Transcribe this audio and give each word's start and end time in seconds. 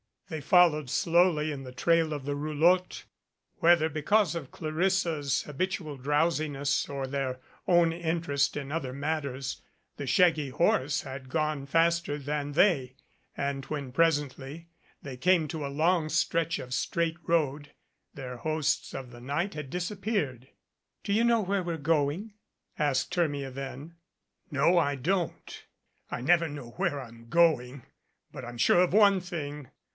They 0.29 0.41
followed 0.41 0.89
slowly 0.89 1.51
in 1.51 1.63
the 1.63 1.73
trail 1.73 2.11
of 2.13 2.23
the 2.25 2.35
roulotte. 2.35 3.03
Whether 3.57 3.87
because 3.89 4.33
of 4.33 4.49
Clarissa's 4.49 5.41
habitual 5.43 5.97
drowsiness 5.97 6.87
or 6.89 7.05
their 7.05 7.39
own 7.67 7.91
interest 7.91 8.55
in 8.55 8.71
other 8.71 8.93
matters, 8.93 9.61
the 9.97 10.07
shaggy 10.07 10.49
horse 10.49 11.01
had 11.01 11.29
gone 11.29 11.65
faster 11.67 12.17
than 12.17 12.53
they, 12.53 12.95
and 13.37 13.65
when 13.65 13.91
presently 13.91 14.69
they 15.03 15.17
came 15.17 15.47
to 15.49 15.65
a 15.65 15.67
long 15.67 16.07
stretch 16.09 16.57
of 16.59 16.73
straight 16.73 17.17
road 17.27 17.73
their 18.13 18.37
hosts 18.37 18.95
of 18.95 19.11
the 19.11 19.21
night 19.21 19.53
had 19.53 19.69
disappeared. 19.69 20.47
"Do 21.03 21.11
you 21.11 21.25
know 21.25 21.41
where 21.41 21.61
we're 21.61 21.77
going?" 21.77 22.33
asked 22.79 23.13
Hermia 23.13 23.51
then. 23.51 23.95
"No, 24.49 24.77
I 24.79 24.95
don't. 24.95 25.63
I 26.09 26.21
never 26.21 26.47
know 26.47 26.69
where 26.77 27.01
I'm 27.01 27.27
going. 27.27 27.83
But 28.31 28.45
I'm 28.45 28.57
sure 28.57 28.81
of 28.81 28.93
one 28.93 29.19
thing. 29.19 29.67